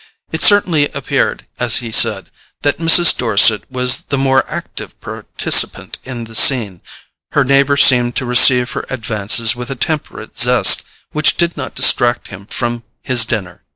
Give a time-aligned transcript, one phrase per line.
[0.31, 2.31] It certainly appeared, as he said,
[2.63, 3.15] that Mrs.
[3.15, 6.81] Dorset was the more active participant in the scene:
[7.33, 12.29] her neighbour seemed to receive her advances with a temperate zest which did not distract
[12.29, 13.61] him from his dinner.